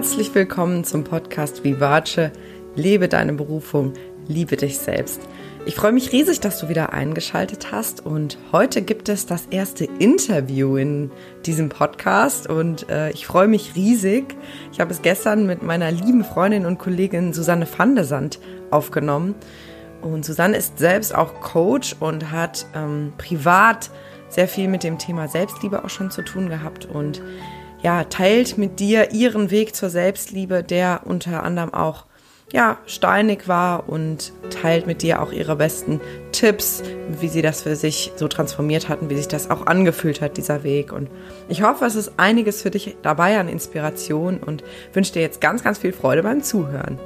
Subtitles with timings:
[0.00, 2.30] herzlich willkommen zum Podcast Vivace.
[2.74, 3.92] Lebe deine Berufung,
[4.28, 5.20] liebe dich selbst.
[5.66, 9.84] Ich freue mich riesig, dass du wieder eingeschaltet hast und heute gibt es das erste
[9.84, 11.10] Interview in
[11.44, 14.34] diesem Podcast und äh, ich freue mich riesig.
[14.72, 18.38] Ich habe es gestern mit meiner lieben Freundin und Kollegin Susanne van der Sand
[18.70, 19.34] aufgenommen
[20.00, 23.90] und Susanne ist selbst auch Coach und hat ähm, privat
[24.30, 27.20] sehr viel mit dem Thema Selbstliebe auch schon zu tun gehabt und
[27.82, 32.06] ja, teilt mit dir ihren Weg zur Selbstliebe, der unter anderem auch
[32.52, 36.00] ja, steinig war und teilt mit dir auch ihre besten
[36.32, 36.82] Tipps,
[37.20, 40.64] wie sie das für sich so transformiert hatten, wie sich das auch angefühlt hat, dieser
[40.64, 40.92] Weg.
[40.92, 41.08] Und
[41.48, 45.62] ich hoffe, es ist einiges für dich dabei an Inspiration und wünsche dir jetzt ganz,
[45.62, 46.98] ganz viel Freude beim Zuhören.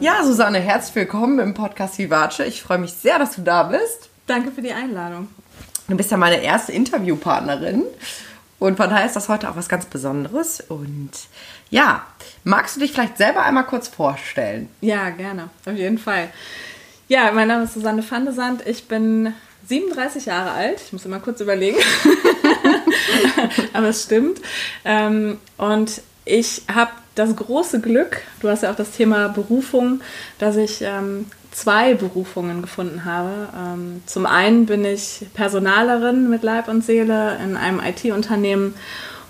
[0.00, 2.40] Ja, Susanne, herzlich willkommen im Podcast Vivace.
[2.40, 4.08] Ich freue mich sehr, dass du da bist.
[4.28, 5.26] Danke für die Einladung.
[5.88, 7.82] Du bist ja meine erste Interviewpartnerin
[8.60, 10.60] und von daher ist das heute auch was ganz Besonderes.
[10.60, 11.10] Und
[11.70, 12.06] ja,
[12.44, 14.68] magst du dich vielleicht selber einmal kurz vorstellen?
[14.82, 16.28] Ja, gerne, auf jeden Fall.
[17.08, 18.64] Ja, mein Name ist Susanne van de Sand.
[18.68, 19.34] Ich bin
[19.66, 20.80] 37 Jahre alt.
[20.80, 21.78] Ich muss immer kurz überlegen.
[23.72, 24.40] Aber es stimmt.
[24.84, 30.00] Ähm, und ich habe das große Glück, du hast ja auch das Thema Berufung,
[30.38, 33.48] dass ich ähm, zwei Berufungen gefunden habe.
[33.56, 38.74] Ähm, zum einen bin ich Personalerin mit Leib und Seele in einem IT-Unternehmen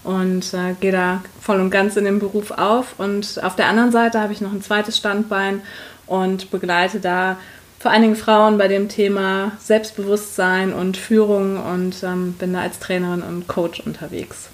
[0.05, 2.98] und äh, gehe da voll und ganz in den Beruf auf.
[2.98, 5.62] Und auf der anderen Seite habe ich noch ein zweites Standbein
[6.06, 7.36] und begleite da
[7.78, 12.81] vor allen Dingen Frauen bei dem Thema Selbstbewusstsein und Führung und ähm, bin da als
[12.81, 14.48] Trainerin und Coach unterwegs.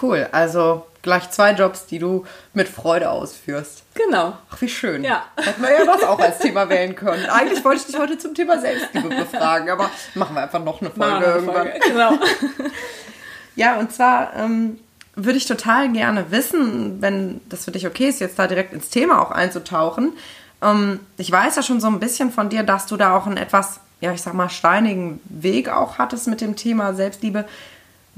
[0.00, 3.84] Cool, also gleich zwei Jobs, die du mit Freude ausführst.
[3.94, 4.36] Genau.
[4.50, 5.04] Ach, wie schön.
[5.04, 5.24] Ja.
[5.36, 7.24] Hätten wir ja das auch als Thema wählen können.
[7.26, 10.90] Eigentlich wollte ich dich heute zum Thema Selbstliebe befragen, aber machen wir einfach noch eine
[10.90, 11.54] Folge eine irgendwann.
[11.54, 11.80] Folge.
[11.86, 12.12] Genau.
[13.54, 14.80] ja, und zwar ähm,
[15.14, 18.90] würde ich total gerne wissen, wenn das für dich okay ist, jetzt da direkt ins
[18.90, 20.12] Thema auch einzutauchen.
[20.60, 23.36] Ähm, ich weiß ja schon so ein bisschen von dir, dass du da auch einen
[23.36, 27.44] etwas, ja, ich sag mal, steinigen Weg auch hattest mit dem Thema Selbstliebe.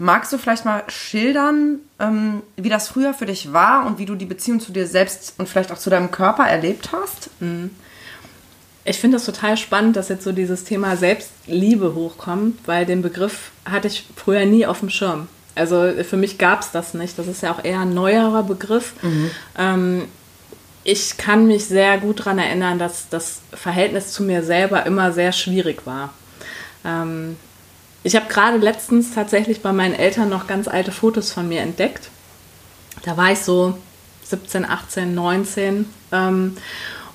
[0.01, 4.15] Magst du vielleicht mal schildern, ähm, wie das früher für dich war und wie du
[4.15, 7.31] die Beziehung zu dir selbst und vielleicht auch zu deinem Körper erlebt hast?
[7.41, 7.71] Mhm.
[8.85, 13.51] Ich finde das total spannend, dass jetzt so dieses Thema Selbstliebe hochkommt, weil den Begriff
[13.65, 15.27] hatte ich früher nie auf dem Schirm.
[15.57, 17.19] Also für mich gab es das nicht.
[17.19, 18.95] Das ist ja auch eher ein neuerer Begriff.
[19.03, 19.31] Mhm.
[19.59, 20.05] Ähm,
[20.85, 25.33] ich kann mich sehr gut daran erinnern, dass das Verhältnis zu mir selber immer sehr
[25.33, 26.15] schwierig war.
[26.85, 27.37] Ähm,
[28.03, 32.11] ich habe gerade letztens tatsächlich bei meinen Eltern noch ganz alte Fotos von mir entdeckt.
[33.03, 33.77] Da war ich so
[34.25, 35.87] 17, 18, 19.
[36.13, 36.57] Ähm,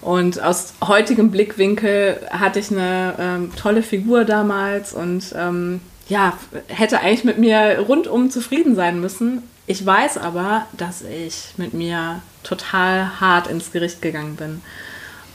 [0.01, 5.79] und aus heutigem Blickwinkel hatte ich eine ähm, tolle Figur damals und ähm,
[6.09, 9.43] ja, hätte eigentlich mit mir rundum zufrieden sein müssen.
[9.65, 14.61] Ich weiß aber, dass ich mit mir total hart ins Gericht gegangen bin.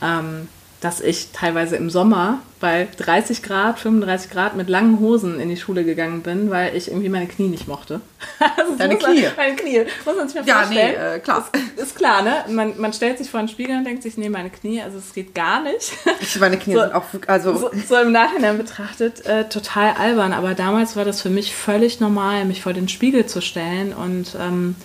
[0.03, 0.47] Ähm,
[0.81, 5.57] dass ich teilweise im Sommer bei 30 Grad, 35 Grad mit langen Hosen in die
[5.57, 8.01] Schule gegangen bin, weil ich irgendwie meine Knie nicht mochte.
[8.57, 9.23] Also Deine Knie?
[9.23, 9.85] Man, meine Knie.
[10.05, 10.93] Muss man sich mal ja, vorstellen.
[10.93, 11.49] Ja, nee, äh, klar.
[11.53, 12.45] Ist, ist, klar, ne?
[12.49, 15.13] Man, man stellt sich vor einen Spiegel und denkt sich, nee, meine Knie, also es
[15.13, 15.91] geht gar nicht.
[16.21, 17.57] Ich, meine Knie so, sind auch, also...
[17.57, 20.33] So, so, im Nachhinein betrachtet, äh, total albern.
[20.33, 24.35] Aber damals war das für mich völlig normal, mich vor den Spiegel zu stellen und
[24.39, 24.75] ähm,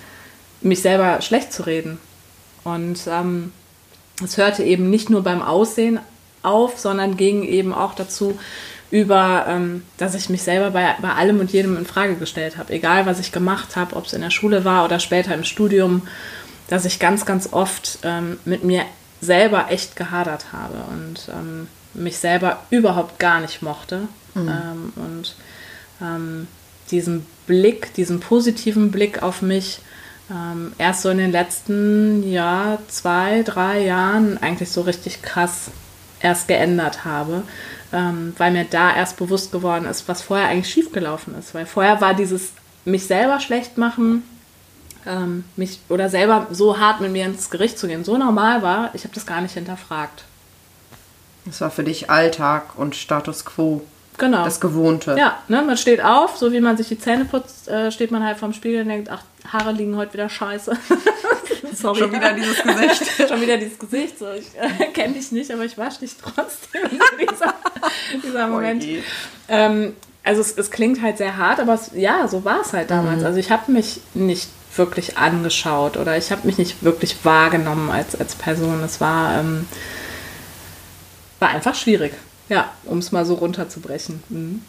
[0.60, 1.98] mich selber schlecht zu reden.
[2.64, 3.00] Und...
[3.08, 3.52] Ähm,
[4.22, 5.98] es hörte eben nicht nur beim Aussehen
[6.42, 8.38] auf, sondern ging eben auch dazu
[8.90, 12.72] über, ähm, dass ich mich selber bei, bei allem und jedem in Frage gestellt habe.
[12.72, 16.06] Egal, was ich gemacht habe, ob es in der Schule war oder später im Studium,
[16.68, 18.84] dass ich ganz, ganz oft ähm, mit mir
[19.20, 24.02] selber echt gehadert habe und ähm, mich selber überhaupt gar nicht mochte.
[24.34, 24.48] Mhm.
[24.48, 25.36] Ähm, und
[26.00, 26.48] ähm,
[26.90, 29.80] diesen Blick, diesen positiven Blick auf mich,
[30.30, 35.70] ähm, erst so in den letzten ja, zwei, drei Jahren eigentlich so richtig krass
[36.20, 37.42] erst geändert habe,
[37.92, 41.54] ähm, weil mir da erst bewusst geworden ist, was vorher eigentlich schiefgelaufen ist.
[41.54, 42.52] Weil vorher war dieses
[42.84, 44.22] mich selber schlecht machen,
[45.06, 48.94] ähm, mich oder selber so hart mit mir ins Gericht zu gehen, so normal war,
[48.94, 50.24] ich habe das gar nicht hinterfragt.
[51.44, 53.82] Das war für dich Alltag und Status quo.
[54.16, 54.44] Genau.
[54.44, 55.16] Das Gewohnte.
[55.18, 58.24] Ja, ne, man steht auf, so wie man sich die Zähne putzt, äh, steht man
[58.24, 59.22] halt vorm Spiegel und denkt, ach,
[59.52, 60.76] Haare liegen heute wieder scheiße.
[61.74, 61.98] Sorry.
[61.98, 63.02] Schon wieder dieses Gesicht.
[63.28, 64.18] Schon wieder dieses Gesicht.
[64.18, 66.82] So, ich äh, kenne dich nicht, aber ich wasche dich trotzdem.
[67.20, 67.54] dieser,
[68.22, 68.84] dieser Moment.
[69.48, 72.90] Ähm, also es, es, klingt halt sehr hart, aber es, ja, so war es halt
[72.90, 73.20] damals.
[73.20, 73.26] Mhm.
[73.26, 78.18] Also ich habe mich nicht wirklich angeschaut oder ich habe mich nicht wirklich wahrgenommen als,
[78.18, 78.82] als Person.
[78.84, 79.40] Es war...
[79.40, 79.66] Ähm,
[81.40, 82.14] war einfach schwierig.
[82.48, 84.22] Ja, um es mal so runterzubrechen.
[84.28, 84.62] Mhm.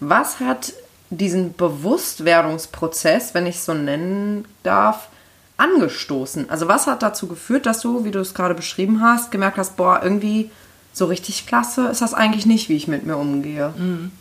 [0.00, 0.72] Was hat
[1.10, 5.08] diesen Bewusstwerdungsprozess, wenn ich es so nennen darf,
[5.56, 6.50] angestoßen?
[6.50, 9.76] Also was hat dazu geführt, dass du, wie du es gerade beschrieben hast, gemerkt hast,
[9.76, 10.50] boah, irgendwie
[10.92, 13.72] so richtig klasse ist das eigentlich nicht, wie ich mit mir umgehe?
[13.76, 14.12] Mhm.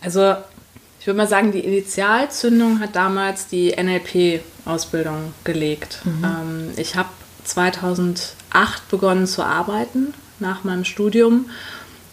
[0.00, 0.36] Also
[0.98, 6.00] ich würde mal sagen, die Initialzündung hat damals die NLP-Ausbildung gelegt.
[6.04, 6.24] Mhm.
[6.24, 7.08] Ähm, ich habe
[7.44, 11.46] 2008 begonnen zu arbeiten nach meinem Studium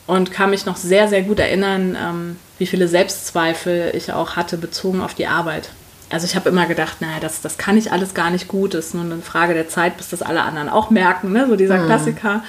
[0.08, 4.58] und kann mich noch sehr, sehr gut erinnern, ähm, wie viele Selbstzweifel ich auch hatte
[4.58, 5.70] bezogen auf die Arbeit.
[6.10, 8.88] Also ich habe immer gedacht, naja, das, das kann ich alles gar nicht gut, das
[8.88, 11.46] ist nur eine Frage der Zeit, bis das alle anderen auch merken, ne?
[11.48, 11.86] so dieser mhm.
[11.86, 12.44] Klassiker.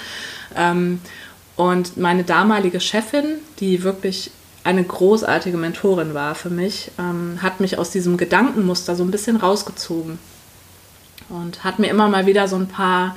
[0.57, 1.01] Ähm,
[1.57, 4.31] und meine damalige Chefin, die wirklich
[4.65, 9.37] eine großartige Mentorin war für mich, ähm, hat mich aus diesem Gedankenmuster so ein bisschen
[9.37, 10.19] rausgezogen
[11.29, 13.17] und hat mir immer mal wieder so ein paar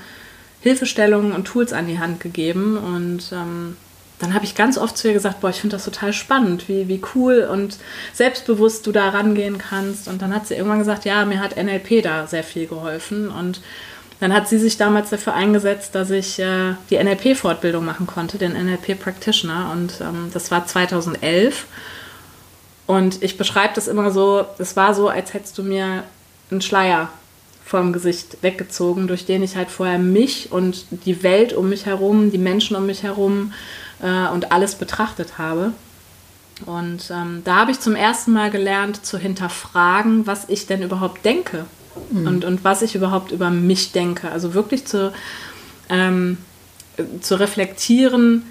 [0.63, 2.77] Hilfestellungen und Tools an die Hand gegeben.
[2.77, 3.75] Und ähm,
[4.19, 6.87] dann habe ich ganz oft zu ihr gesagt, boah, ich finde das total spannend, wie,
[6.87, 7.77] wie cool und
[8.13, 10.07] selbstbewusst du da rangehen kannst.
[10.07, 13.29] Und dann hat sie irgendwann gesagt, ja, mir hat NLP da sehr viel geholfen.
[13.29, 13.59] Und
[14.21, 18.53] dann hat sie sich damals dafür eingesetzt, dass ich äh, die NLP-Fortbildung machen konnte, den
[18.53, 19.71] NLP Practitioner.
[19.73, 21.65] Und ähm, das war 2011.
[22.87, 26.03] Und ich beschreibe das immer so, es war so, als hättest du mir
[26.49, 27.09] einen Schleier
[27.65, 32.31] vom Gesicht weggezogen, durch den ich halt vorher mich und die Welt um mich herum,
[32.31, 33.53] die Menschen um mich herum
[34.01, 35.71] äh, und alles betrachtet habe.
[36.65, 41.25] Und ähm, da habe ich zum ersten Mal gelernt zu hinterfragen, was ich denn überhaupt
[41.25, 41.65] denke
[42.11, 42.27] mhm.
[42.27, 44.29] und, und was ich überhaupt über mich denke.
[44.31, 45.11] Also wirklich zu,
[45.89, 46.37] ähm,
[47.21, 48.43] zu reflektieren,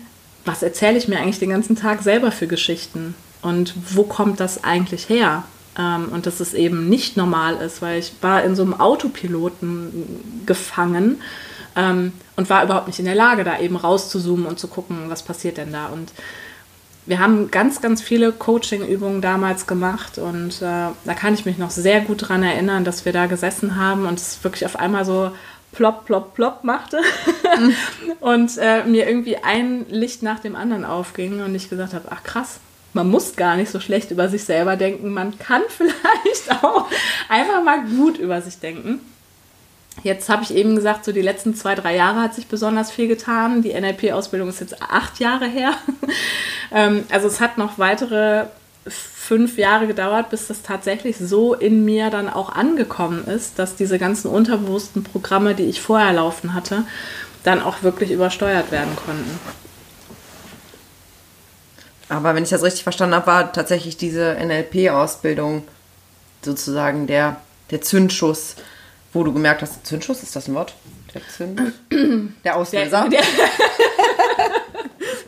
[0.45, 4.65] was erzähle ich mir eigentlich den ganzen Tag selber für Geschichten und wo kommt das
[4.65, 5.45] eigentlich her?
[5.79, 10.45] Ähm, und dass es eben nicht normal ist, weil ich war in so einem Autopiloten
[10.47, 11.21] gefangen
[11.77, 15.23] ähm, und war überhaupt nicht in der Lage, da eben rauszuzoomen und zu gucken, was
[15.23, 15.87] passiert denn da.
[15.87, 16.13] Und
[17.07, 21.71] wir haben ganz, ganz viele Coaching-Übungen damals gemacht und äh, da kann ich mich noch
[21.71, 25.33] sehr gut daran erinnern, dass wir da gesessen haben und es wirklich auf einmal so
[25.73, 27.01] plopp, plopp, plopp machte
[27.59, 27.75] mhm.
[28.21, 32.23] und äh, mir irgendwie ein Licht nach dem anderen aufging und ich gesagt habe, ach
[32.23, 32.61] krass,
[32.95, 36.87] man muss gar nicht so schlecht über sich selber denken, man kann vielleicht auch
[37.29, 39.01] einfach mal gut über sich denken.
[40.03, 43.09] Jetzt habe ich eben gesagt, so die letzten zwei, drei Jahre hat sich besonders viel
[43.09, 43.63] getan.
[43.63, 45.73] Die NLP-Ausbildung ist jetzt acht Jahre her.
[46.75, 48.47] Ähm, also es hat noch weitere
[48.87, 53.99] fünf Jahre gedauert, bis das tatsächlich so in mir dann auch angekommen ist, dass diese
[53.99, 56.85] ganzen unterbewussten Programme, die ich vorher laufen hatte,
[57.45, 59.39] dann auch wirklich übersteuert werden konnten.
[62.13, 65.65] Aber wenn ich das richtig verstanden habe, war tatsächlich diese NLP-Ausbildung
[66.43, 67.37] sozusagen der,
[67.71, 68.57] der Zündschuss
[69.13, 70.75] wo du gemerkt hast, Zündschuss, ist das ein Wort?
[71.15, 71.61] Der Zünd?
[72.45, 73.09] Der Auslöser.
[73.09, 73.21] Der,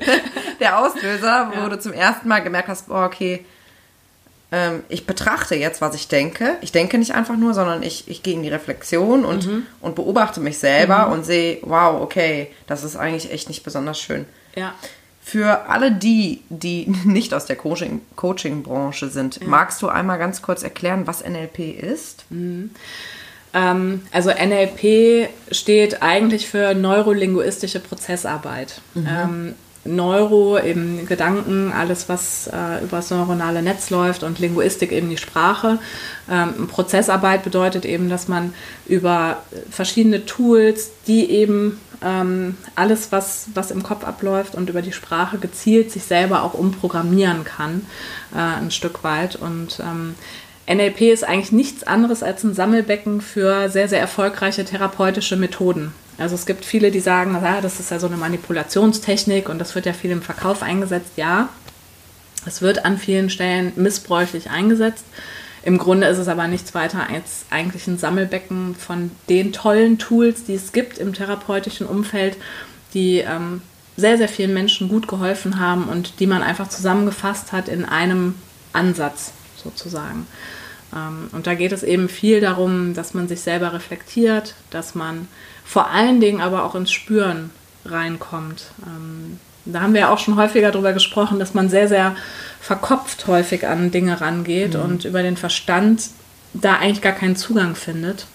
[0.06, 0.20] der,
[0.60, 1.68] der Auslöser, wo ja.
[1.68, 3.44] du zum ersten Mal gemerkt hast, boah, okay,
[4.50, 6.56] ähm, ich betrachte jetzt, was ich denke.
[6.62, 9.66] Ich denke nicht einfach nur, sondern ich, ich gehe in die Reflexion und, mhm.
[9.80, 11.12] und beobachte mich selber mhm.
[11.12, 14.24] und sehe, wow, okay, das ist eigentlich echt nicht besonders schön.
[14.54, 14.74] Ja.
[15.26, 19.46] Für alle die, die nicht aus der Coaching-Branche Coaching sind, ja.
[19.48, 22.26] magst du einmal ganz kurz erklären, was NLP ist?
[22.28, 22.70] Mhm.
[23.54, 28.82] Ähm, also NLP steht eigentlich für neurolinguistische Prozessarbeit.
[28.92, 29.08] Mhm.
[29.08, 29.54] Ähm,
[29.84, 35.18] Neuro eben Gedanken, alles was äh, über das neuronale Netz läuft und Linguistik eben die
[35.18, 35.78] Sprache.
[36.30, 38.54] Ähm, Prozessarbeit bedeutet eben, dass man
[38.86, 44.92] über verschiedene Tools, die eben ähm, alles, was, was im Kopf abläuft und über die
[44.92, 47.86] Sprache gezielt sich selber auch umprogrammieren kann,
[48.34, 49.36] äh, ein Stück weit.
[49.36, 50.14] Und ähm,
[50.66, 55.92] NLP ist eigentlich nichts anderes als ein Sammelbecken für sehr, sehr erfolgreiche therapeutische Methoden.
[56.16, 59.74] Also es gibt viele, die sagen, ah, das ist ja so eine Manipulationstechnik und das
[59.74, 61.12] wird ja viel im Verkauf eingesetzt.
[61.16, 61.48] Ja,
[62.46, 65.04] es wird an vielen Stellen missbräuchlich eingesetzt.
[65.64, 70.44] Im Grunde ist es aber nichts weiter als eigentlich ein Sammelbecken von den tollen Tools,
[70.44, 72.36] die es gibt im therapeutischen Umfeld,
[72.92, 73.62] die ähm,
[73.96, 78.34] sehr, sehr vielen Menschen gut geholfen haben und die man einfach zusammengefasst hat in einem
[78.72, 79.32] Ansatz
[79.64, 80.26] sozusagen.
[80.94, 85.28] Ähm, und da geht es eben viel darum, dass man sich selber reflektiert, dass man
[85.64, 87.50] vor allen Dingen aber auch ins Spüren
[87.84, 88.66] reinkommt.
[88.86, 92.14] Ähm, da haben wir ja auch schon häufiger darüber gesprochen, dass man sehr, sehr
[92.60, 94.80] verkopft häufig an Dinge rangeht mhm.
[94.80, 96.10] und über den Verstand
[96.52, 98.26] da eigentlich gar keinen Zugang findet.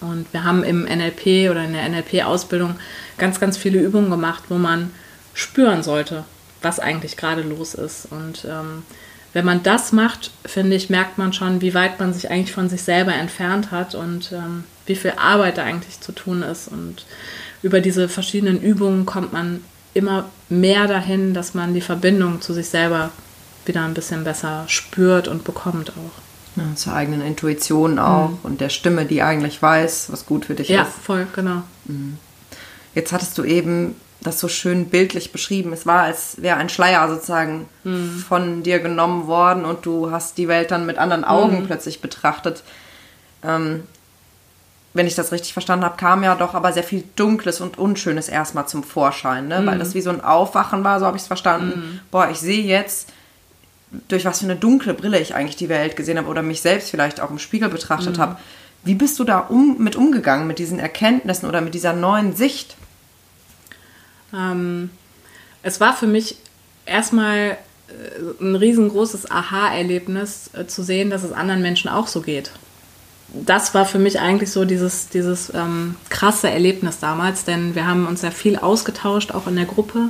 [0.00, 2.74] Und wir haben im NLP oder in der NLP-Ausbildung
[3.18, 4.90] ganz, ganz viele Übungen gemacht, wo man
[5.32, 6.24] spüren sollte,
[6.60, 8.08] was eigentlich gerade los ist.
[8.10, 8.82] Und ähm,
[9.32, 12.68] wenn man das macht, finde ich, merkt man schon, wie weit man sich eigentlich von
[12.68, 16.68] sich selber entfernt hat und ähm, wie viel Arbeit da eigentlich zu tun ist.
[16.68, 17.06] Und
[17.62, 19.62] über diese verschiedenen Übungen kommt man
[19.94, 23.10] immer mehr dahin, dass man die Verbindung zu sich selber
[23.64, 26.22] wieder ein bisschen besser spürt und bekommt auch.
[26.56, 28.38] Ja, zur eigenen Intuition auch mhm.
[28.42, 30.88] und der Stimme, die eigentlich weiß, was gut für dich ja, ist.
[30.88, 31.62] Ja, voll, genau.
[31.86, 32.18] Mhm.
[32.94, 35.72] Jetzt hattest du eben das so schön bildlich beschrieben.
[35.72, 38.24] Es war, als wäre ein Schleier sozusagen mhm.
[38.28, 41.66] von dir genommen worden und du hast die Welt dann mit anderen Augen mhm.
[41.66, 42.62] plötzlich betrachtet.
[43.42, 43.84] Ähm,
[44.94, 48.28] wenn ich das richtig verstanden habe, kam ja doch aber sehr viel Dunkles und Unschönes
[48.28, 49.60] erstmal zum Vorschein, ne?
[49.60, 49.66] Mhm.
[49.66, 51.80] weil das wie so ein Aufwachen war, so habe ich es verstanden.
[51.80, 52.00] Mhm.
[52.10, 53.08] Boah, ich sehe jetzt,
[54.08, 56.90] durch was für eine dunkle Brille ich eigentlich die Welt gesehen habe oder mich selbst
[56.90, 58.20] vielleicht auch im Spiegel betrachtet mhm.
[58.20, 58.36] habe.
[58.84, 62.76] Wie bist du da um, mit umgegangen, mit diesen Erkenntnissen oder mit dieser neuen Sicht?
[64.34, 64.90] Ähm,
[65.62, 66.36] es war für mich
[66.86, 67.56] erstmal
[67.88, 72.50] äh, ein riesengroßes Aha-Erlebnis äh, zu sehen, dass es anderen Menschen auch so geht.
[73.34, 78.06] Das war für mich eigentlich so dieses, dieses ähm, krasse Erlebnis damals, denn wir haben
[78.06, 80.08] uns ja viel ausgetauscht, auch in der Gruppe.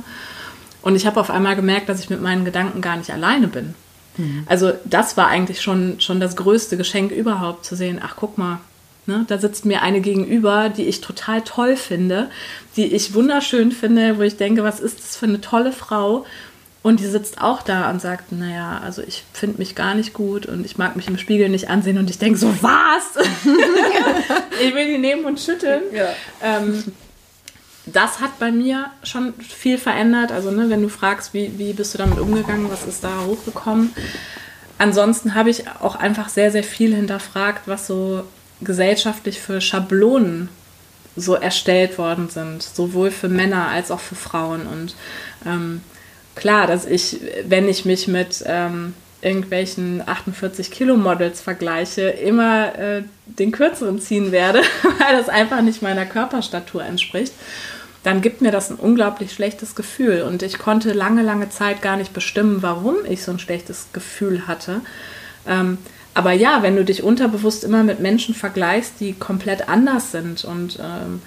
[0.81, 3.75] Und ich habe auf einmal gemerkt, dass ich mit meinen Gedanken gar nicht alleine bin.
[4.17, 4.43] Mhm.
[4.47, 8.59] Also das war eigentlich schon, schon das größte Geschenk überhaupt, zu sehen, ach guck mal,
[9.05, 12.29] Ne, da sitzt mir eine gegenüber, die ich total toll finde,
[12.77, 16.25] die ich wunderschön finde, wo ich denke, was ist das für eine tolle Frau?
[16.83, 20.45] Und die sitzt auch da und sagt, naja, also ich finde mich gar nicht gut
[20.45, 21.97] und ich mag mich im Spiegel nicht ansehen.
[21.97, 23.25] Und ich denke so, was?
[24.61, 25.83] ich will die nehmen und schütteln.
[25.93, 26.09] Ja.
[26.41, 26.83] Ähm,
[27.85, 30.31] das hat bei mir schon viel verändert.
[30.31, 33.93] Also ne, wenn du fragst, wie, wie bist du damit umgegangen, was ist da hochgekommen?
[34.77, 38.23] Ansonsten habe ich auch einfach sehr, sehr viel hinterfragt, was so
[38.63, 40.49] gesellschaftlich für Schablonen
[41.15, 44.65] so erstellt worden sind, sowohl für Männer als auch für Frauen.
[44.65, 44.95] Und
[45.45, 45.81] ähm,
[46.35, 53.03] klar, dass ich, wenn ich mich mit ähm, irgendwelchen 48 Kilo Models vergleiche, immer äh,
[53.25, 57.33] den kürzeren ziehen werde, weil das einfach nicht meiner Körperstatur entspricht,
[58.03, 60.23] dann gibt mir das ein unglaublich schlechtes Gefühl.
[60.23, 64.45] Und ich konnte lange, lange Zeit gar nicht bestimmen, warum ich so ein schlechtes Gefühl
[64.45, 64.81] hatte.
[65.47, 65.77] Ähm,
[66.13, 70.79] aber ja, wenn du dich unterbewusst immer mit Menschen vergleichst, die komplett anders sind und
[70.81, 71.21] ähm,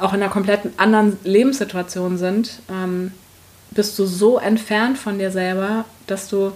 [0.00, 3.12] auch in einer komplett anderen Lebenssituation sind, ähm,
[3.70, 6.52] bist du so entfernt von dir selber, dass du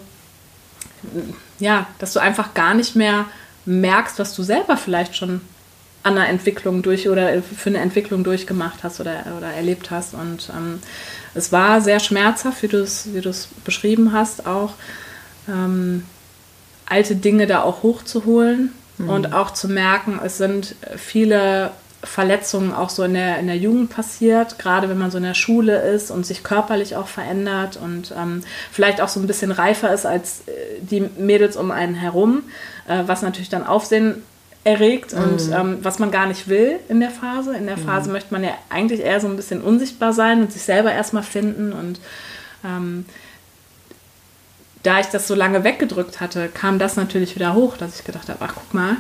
[1.59, 3.27] ja, dass du einfach gar nicht mehr
[3.65, 5.41] merkst, was du selber vielleicht schon
[6.03, 10.15] an einer Entwicklung durch oder für eine Entwicklung durchgemacht hast oder, oder erlebt hast.
[10.15, 10.81] Und ähm,
[11.35, 13.23] es war sehr schmerzhaft, wie du es wie
[13.65, 14.75] beschrieben hast, auch.
[15.49, 16.05] Ähm,
[16.89, 19.09] alte Dinge da auch hochzuholen mhm.
[19.09, 21.71] und auch zu merken, es sind viele
[22.03, 25.35] Verletzungen auch so in der, in der Jugend passiert, gerade wenn man so in der
[25.35, 29.93] Schule ist und sich körperlich auch verändert und ähm, vielleicht auch so ein bisschen reifer
[29.93, 32.45] ist als äh, die Mädels um einen herum,
[32.87, 34.23] äh, was natürlich dann Aufsehen
[34.63, 35.23] erregt mhm.
[35.23, 37.57] und ähm, was man gar nicht will in der Phase.
[37.57, 37.87] In der mhm.
[37.87, 38.13] Phase mhm.
[38.13, 41.73] möchte man ja eigentlich eher so ein bisschen unsichtbar sein und sich selber erstmal finden
[41.73, 42.01] und
[42.65, 43.07] ähm,
[44.89, 48.31] da ich das so lange weggedrückt hatte, kam das natürlich wieder hoch, dass ich gedacht
[48.31, 48.97] habe, ach guck mal,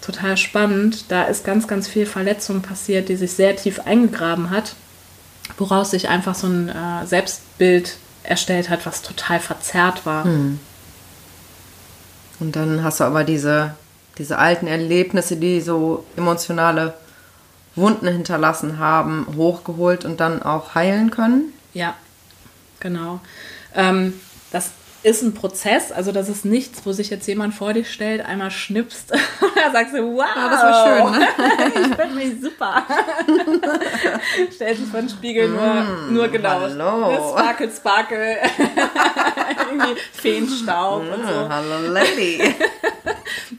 [0.00, 4.76] total spannend, da ist ganz, ganz viel Verletzung passiert, die sich sehr tief eingegraben hat,
[5.58, 10.22] woraus sich einfach so ein äh, Selbstbild erstellt hat, was total verzerrt war.
[10.22, 10.60] Hm.
[12.38, 13.74] Und dann hast du aber diese,
[14.18, 16.94] diese alten Erlebnisse, die so emotionale
[17.74, 21.52] Wunden hinterlassen haben, hochgeholt und dann auch heilen können?
[21.72, 21.96] Ja,
[22.78, 23.18] genau.
[23.74, 24.14] Ähm,
[24.52, 24.70] das
[25.04, 28.50] ist ein Prozess, also das ist nichts, wo sich jetzt jemand vor dich stellt, einmal
[28.50, 31.28] schnippst und dann sagst du, wow, ja, das war schön, ne?
[31.90, 32.86] ich finde mich super.
[34.54, 36.60] Stellt sich vor den Spiegel nur, mm, nur genau.
[36.60, 37.32] Hallo.
[37.32, 38.36] Sparkle, Sparkle.
[39.70, 41.48] Irgendwie Feenstaub mm, und so.
[41.50, 42.54] Hallo Lady.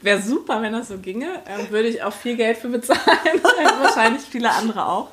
[0.02, 1.28] Wäre super, wenn das so ginge.
[1.46, 3.00] Ähm, würde ich auch viel Geld für bezahlen.
[3.82, 5.10] Wahrscheinlich viele andere auch.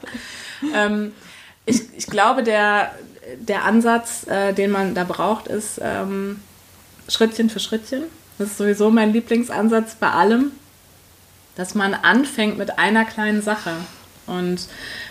[0.75, 1.13] Ähm,
[1.65, 2.91] ich, ich glaube, der,
[3.39, 6.39] der Ansatz, äh, den man da braucht, ist ähm,
[7.07, 8.03] Schrittchen für Schrittchen.
[8.37, 10.51] Das ist sowieso mein Lieblingsansatz bei allem,
[11.55, 13.71] dass man anfängt mit einer kleinen Sache.
[14.25, 14.67] Und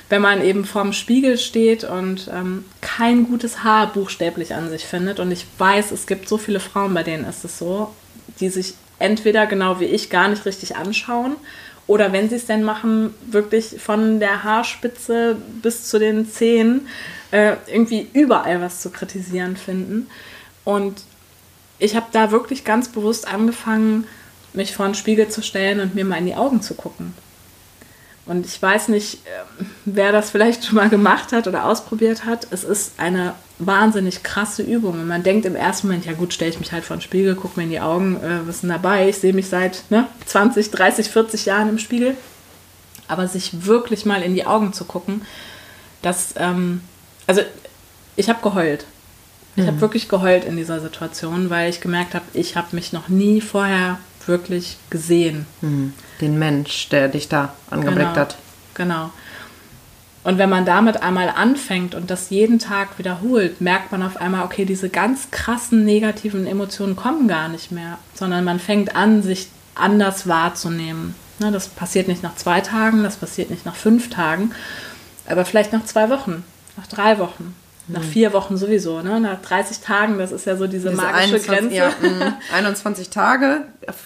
[0.09, 5.21] wenn man eben vorm Spiegel steht und ähm, kein gutes Haar buchstäblich an sich findet,
[5.21, 7.95] und ich weiß, es gibt so viele Frauen, bei denen ist es so,
[8.41, 11.37] die sich entweder genau wie ich gar nicht richtig anschauen
[11.87, 16.87] oder wenn sie es denn machen, wirklich von der Haarspitze bis zu den Zehen
[17.33, 20.07] äh, irgendwie überall was zu kritisieren finden.
[20.65, 21.03] Und
[21.79, 24.07] ich habe da wirklich ganz bewusst angefangen,
[24.53, 27.15] mich vor den Spiegel zu stellen und mir mal in die Augen zu gucken.
[28.25, 32.47] Und ich weiß nicht, ähm, wer das vielleicht schon mal gemacht hat oder ausprobiert hat.
[32.53, 34.93] Es ist eine wahnsinnig krasse Übung.
[34.93, 37.35] Und man denkt im ersten Moment, ja gut, stelle ich mich halt vor den Spiegel,
[37.35, 39.09] gucke mir in die Augen, äh, was ist denn dabei?
[39.09, 42.17] Ich sehe mich seit ne, 20, 30, 40 Jahren im Spiegel.
[43.09, 45.23] Aber sich wirklich mal in die Augen zu gucken,
[46.01, 46.83] dass, ähm,
[47.27, 47.43] also
[48.17, 48.87] ich habe geheult.
[49.57, 49.69] Ich mhm.
[49.69, 53.41] habe wirklich geheult in dieser Situation, weil ich gemerkt habe, ich habe mich noch nie
[53.41, 55.47] vorher wirklich gesehen.
[55.61, 55.95] Mhm.
[56.21, 58.37] Den Mensch, der dich da angeblickt genau, hat.
[58.75, 59.11] Genau.
[60.25, 64.45] Und wenn man damit einmal anfängt und das jeden Tag wiederholt, merkt man auf einmal,
[64.45, 69.49] okay, diese ganz krassen negativen Emotionen kommen gar nicht mehr, sondern man fängt an, sich
[69.75, 71.17] anders wahrzunehmen.
[71.41, 74.53] Ne, das passiert nicht nach zwei Tagen, das passiert nicht nach fünf Tagen,
[75.27, 76.45] aber vielleicht nach zwei Wochen,
[76.77, 77.55] nach drei Wochen.
[77.89, 79.19] Nach vier Wochen sowieso, ne?
[79.19, 81.75] Nach 30 Tagen, das ist ja so diese, diese magische 21, Grenze.
[81.75, 81.91] Ja,
[82.55, 83.63] 21 Tage,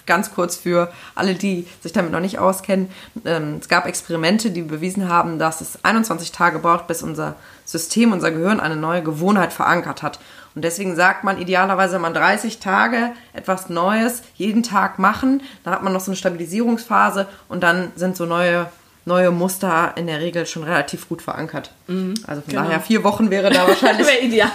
[0.07, 2.89] ganz kurz für alle, die sich damit noch nicht auskennen.
[3.23, 8.13] Ähm, es gab Experimente, die bewiesen haben, dass es 21 Tage braucht, bis unser System,
[8.13, 10.19] unser Gehirn eine neue Gewohnheit verankert hat.
[10.55, 15.75] Und deswegen sagt man idealerweise, wenn man 30 Tage etwas Neues jeden Tag machen, dann
[15.75, 18.67] hat man noch so eine Stabilisierungsphase und dann sind so neue
[19.07, 21.71] neue Muster in der Regel schon relativ gut verankert.
[21.87, 22.63] Mhm, also von genau.
[22.63, 24.51] daher vier Wochen wäre da wahrscheinlich ideal.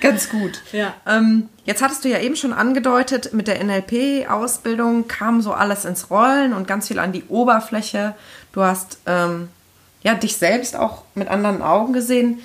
[0.00, 0.62] ganz gut.
[0.72, 0.94] Ja.
[1.06, 6.08] Ähm, jetzt hattest du ja eben schon angedeutet, mit der NLP-Ausbildung kam so alles ins
[6.08, 8.14] Rollen und ganz viel an die Oberfläche.
[8.52, 9.48] Du hast ähm,
[10.02, 12.38] ja dich selbst auch mit anderen Augen gesehen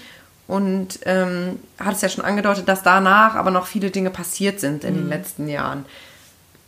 [0.48, 4.96] und ähm, hattest ja schon angedeutet, dass danach aber noch viele Dinge passiert sind in
[4.96, 4.98] mhm.
[4.98, 5.86] den letzten Jahren.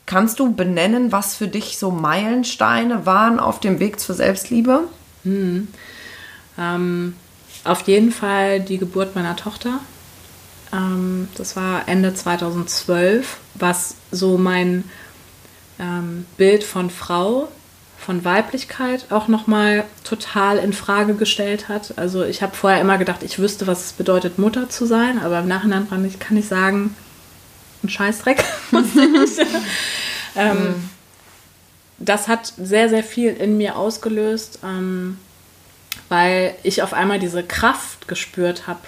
[0.06, 4.82] Kannst du benennen, was für dich so Meilensteine waren auf dem Weg zur Selbstliebe?
[5.24, 5.70] Hm.
[6.58, 7.16] Ähm,
[7.64, 9.80] auf jeden Fall die Geburt meiner Tochter.
[10.74, 14.84] Ähm, das war Ende 2012, was so mein
[15.80, 17.48] ähm, Bild von Frau,
[17.98, 21.98] von Weiblichkeit auch nochmal total in Frage gestellt hat.
[21.98, 25.40] Also ich habe vorher immer gedacht, ich wüsste, was es bedeutet, Mutter zu sein, aber
[25.40, 25.88] im Nachhinein
[26.20, 26.96] kann ich sagen,
[27.84, 28.44] ein Scheißdreck.
[30.36, 30.90] ähm, mhm.
[32.00, 35.18] Das hat sehr, sehr viel in mir ausgelöst, ähm,
[36.10, 38.82] weil ich auf einmal diese Kraft gespürt habe,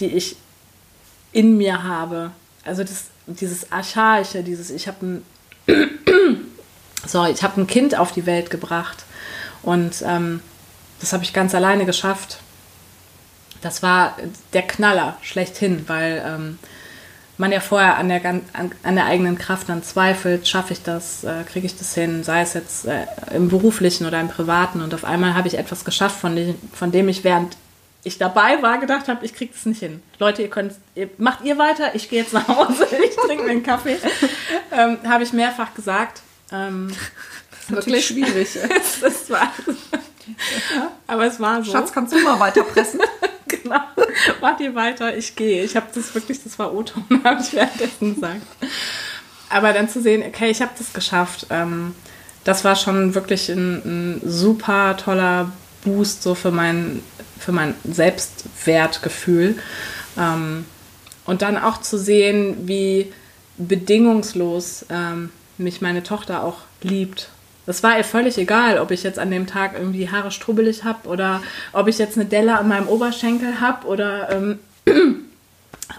[0.00, 0.36] die ich
[1.32, 2.32] in mir habe.
[2.64, 5.24] Also das, dieses Archaische, dieses, ich habe ein,
[7.06, 9.04] sorry, ich habe ein Kind auf die Welt gebracht
[9.62, 10.40] und ähm,
[11.00, 12.38] das habe ich ganz alleine geschafft.
[13.62, 14.16] Das war
[14.52, 16.58] der Knaller schlechthin, weil ähm,
[17.38, 18.42] man ja vorher an der, an,
[18.82, 22.40] an der eigenen Kraft dann zweifelt, schaffe ich das, äh, kriege ich das hin, sei
[22.40, 24.80] es jetzt äh, im beruflichen oder im privaten.
[24.80, 27.56] Und auf einmal habe ich etwas geschafft, von dem, von dem ich während
[28.04, 30.00] ich dabei war, gedacht habe, ich kriege das nicht hin.
[30.20, 33.64] Leute, ihr könnt, ihr, macht ihr weiter, ich gehe jetzt nach Hause, ich trinke einen
[33.64, 33.98] Kaffee.
[34.70, 36.22] Ähm, habe ich mehrfach gesagt.
[36.52, 36.88] Ähm,
[37.68, 38.48] das ist wirklich schwierig.
[39.02, 39.52] es, war,
[41.08, 41.72] aber es war so.
[41.72, 43.00] Schatz, kannst du mal weiterpressen?
[44.40, 45.64] Macht ihr weiter, ich gehe.
[45.64, 48.42] Ich habe das wirklich, das war O-Ton, habe ich währenddessen gesagt.
[49.48, 51.94] Aber dann zu sehen, okay, ich habe das geschafft, ähm,
[52.44, 55.52] das war schon wirklich ein, ein, super toller
[55.84, 57.02] Boost so für mein,
[57.38, 59.58] für mein Selbstwertgefühl.
[60.18, 60.64] Ähm,
[61.24, 63.12] und dann auch zu sehen, wie
[63.58, 67.30] bedingungslos ähm, mich meine Tochter auch liebt
[67.66, 70.84] das war ihr völlig egal, ob ich jetzt an dem Tag irgendwie die Haare strubbelig
[70.84, 74.58] habe oder ob ich jetzt eine Delle an meinem Oberschenkel habe oder ähm,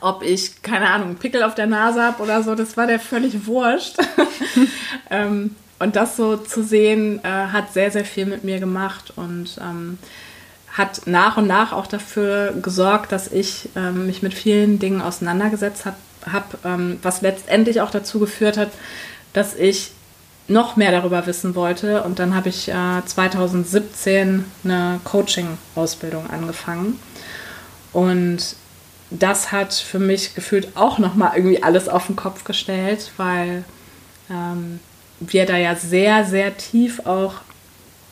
[0.02, 2.56] ob ich, keine Ahnung, einen Pickel auf der Nase habe oder so.
[2.56, 3.98] Das war der völlig wurscht.
[5.10, 9.60] ähm, und das so zu sehen, äh, hat sehr, sehr viel mit mir gemacht und
[9.62, 10.00] ähm,
[10.72, 15.86] hat nach und nach auch dafür gesorgt, dass ich ähm, mich mit vielen Dingen auseinandergesetzt
[15.86, 15.98] habe,
[16.32, 18.70] hab, ähm, was letztendlich auch dazu geführt hat,
[19.34, 19.92] dass ich
[20.48, 22.04] noch mehr darüber wissen wollte.
[22.04, 27.00] Und dann habe ich äh, 2017 eine Coaching-Ausbildung angefangen.
[27.94, 28.56] Und
[29.10, 33.64] das hat für mich gefühlt auch nochmal irgendwie alles auf den Kopf gestellt, weil
[34.30, 34.80] ähm,
[35.20, 37.36] wir da ja sehr, sehr tief auch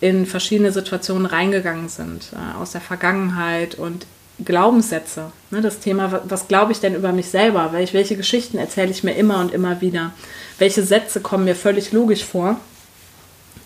[0.02, 4.06] in verschiedene Situationen reingegangen sind, äh, aus der Vergangenheit und
[4.44, 5.32] Glaubenssätze.
[5.52, 7.70] Ne, das Thema, was, was glaube ich denn über mich selber?
[7.72, 10.12] Welche, welche Geschichten erzähle ich mir immer und immer wieder?
[10.58, 12.60] welche Sätze kommen mir völlig logisch vor,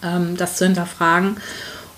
[0.04, 1.38] ähm, das zu hinterfragen.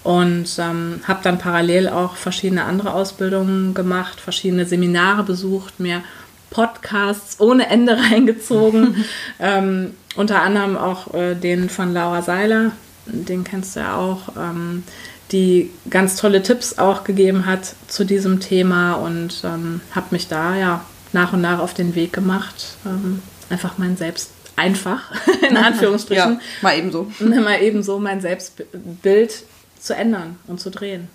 [0.03, 6.03] Und ähm, habe dann parallel auch verschiedene andere Ausbildungen gemacht, verschiedene Seminare besucht, mir
[6.49, 9.05] Podcasts ohne Ende reingezogen.
[9.39, 12.71] ähm, unter anderem auch äh, den von Laura Seiler,
[13.05, 14.83] den kennst du ja auch, ähm,
[15.31, 20.55] die ganz tolle Tipps auch gegeben hat zu diesem Thema und ähm, habe mich da
[20.55, 25.11] ja nach und nach auf den Weg gemacht, ähm, einfach mein Selbst einfach,
[25.49, 26.33] in Anführungsstrichen.
[26.33, 27.11] ja, mal ebenso.
[27.19, 29.43] Mal ebenso mein Selbstbild
[29.79, 31.09] zu ändern und zu drehen.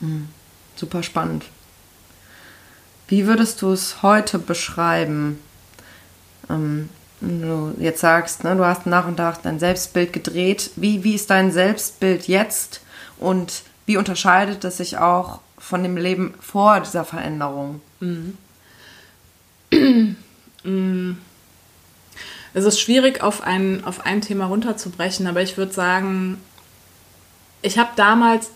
[0.00, 0.28] Hm.
[0.76, 1.44] Super spannend.
[3.08, 5.38] Wie würdest du es heute beschreiben?
[6.50, 6.88] Ähm,
[7.20, 10.70] du jetzt sagst, ne, du hast nach und nach dein Selbstbild gedreht.
[10.76, 12.80] Wie, wie ist dein Selbstbild jetzt
[13.18, 17.80] und wie unterscheidet es sich auch von dem Leben vor dieser Veränderung?
[18.00, 18.38] Mhm.
[22.56, 26.40] Es ist schwierig, auf ein, auf ein Thema runterzubrechen, aber ich würde sagen,
[27.62, 28.50] ich habe damals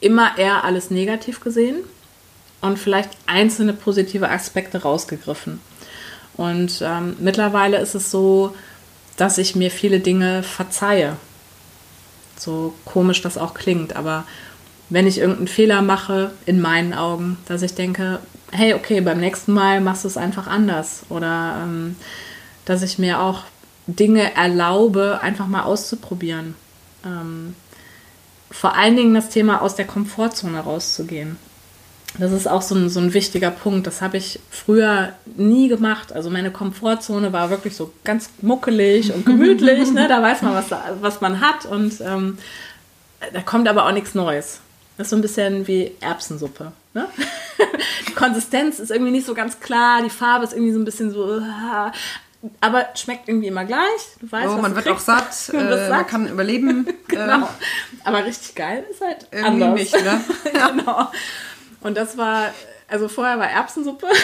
[0.00, 1.84] immer eher alles negativ gesehen
[2.62, 5.60] und vielleicht einzelne positive Aspekte rausgegriffen.
[6.36, 8.54] Und ähm, mittlerweile ist es so,
[9.16, 11.16] dass ich mir viele Dinge verzeihe.
[12.36, 14.24] So komisch das auch klingt, aber
[14.90, 18.18] wenn ich irgendeinen Fehler mache, in meinen Augen, dass ich denke,
[18.50, 21.02] hey, okay, beim nächsten Mal machst du es einfach anders.
[21.08, 21.96] Oder ähm,
[22.64, 23.42] dass ich mir auch
[23.86, 26.54] Dinge erlaube, einfach mal auszuprobieren.
[27.04, 27.54] Ähm,
[28.50, 31.36] vor allen Dingen das Thema aus der Komfortzone rauszugehen.
[32.18, 33.86] Das ist auch so ein, so ein wichtiger Punkt.
[33.86, 36.12] Das habe ich früher nie gemacht.
[36.12, 39.90] Also meine Komfortzone war wirklich so ganz muckelig und gemütlich.
[39.92, 40.06] ne?
[40.08, 40.66] Da weiß man, was,
[41.00, 42.38] was man hat und ähm,
[43.32, 44.60] da kommt aber auch nichts Neues.
[44.96, 46.72] Das ist so ein bisschen wie Erbsensuppe.
[46.92, 47.08] Ne?
[48.08, 51.10] die Konsistenz ist irgendwie nicht so ganz klar, die Farbe ist irgendwie so ein bisschen
[51.10, 51.40] so,
[52.60, 53.80] aber schmeckt irgendwie immer gleich.
[54.20, 55.08] Du weißt, oh, man wird kriegst.
[55.10, 55.90] auch satt, man, äh, satt.
[55.90, 56.86] man kann überleben.
[57.08, 57.48] genau.
[58.04, 59.80] Aber richtig geil ist halt irgendwie anders.
[59.80, 60.20] nicht, ne?
[60.52, 61.10] genau.
[61.84, 62.52] Und das war,
[62.88, 64.06] also vorher war Erbsensuppe.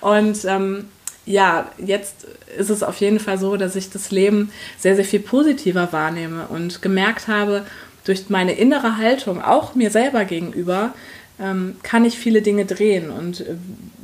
[0.00, 0.88] Und ähm,
[1.24, 2.26] ja, jetzt
[2.58, 6.46] ist es auf jeden Fall so, dass ich das Leben sehr, sehr viel positiver wahrnehme
[6.48, 7.64] und gemerkt habe,
[8.04, 10.94] durch meine innere Haltung, auch mir selber gegenüber,
[11.38, 13.10] ähm, kann ich viele Dinge drehen.
[13.10, 13.54] Und äh,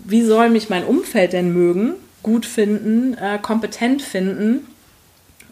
[0.05, 4.67] wie soll mich mein Umfeld denn mögen, gut finden, äh, kompetent finden,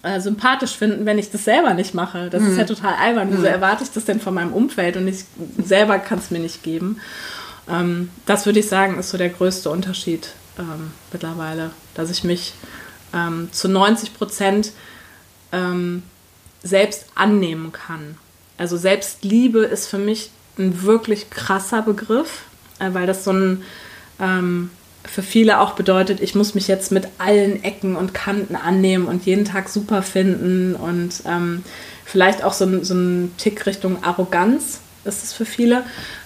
[0.04, 2.30] äh, sympathisch finden, wenn ich das selber nicht mache?
[2.30, 2.50] Das mhm.
[2.50, 3.28] ist ja total albern.
[3.30, 3.46] Wieso mhm.
[3.46, 5.24] erwarte ich das denn von meinem Umfeld und ich
[5.64, 7.00] selber kann es mir nicht geben?
[7.68, 12.54] Ähm, das würde ich sagen, ist so der größte Unterschied ähm, mittlerweile, dass ich mich
[13.12, 14.72] ähm, zu 90 Prozent
[15.52, 16.02] ähm,
[16.62, 18.16] selbst annehmen kann.
[18.58, 22.42] Also Selbstliebe ist für mich ein wirklich krasser Begriff,
[22.78, 23.62] äh, weil das so ein
[24.20, 24.70] ähm,
[25.04, 29.26] für viele auch bedeutet, ich muss mich jetzt mit allen Ecken und Kanten annehmen und
[29.26, 31.62] jeden Tag super finden und ähm,
[32.04, 35.84] vielleicht auch so, so ein Tick Richtung Arroganz ist es für viele.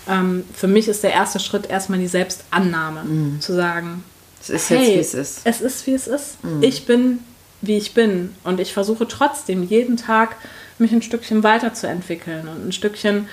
[0.09, 3.41] Ähm, für mich ist der erste Schritt erstmal die Selbstannahme, mhm.
[3.41, 4.05] zu sagen,
[4.41, 5.41] es ist hey, jetzt, wie es ist.
[5.45, 6.45] Es ist, wie es ist.
[6.45, 6.63] Mhm.
[6.63, 7.19] Ich bin,
[7.61, 10.37] wie ich bin und ich versuche trotzdem jeden Tag
[10.79, 13.29] mich ein Stückchen weiterzuentwickeln und ein Stückchen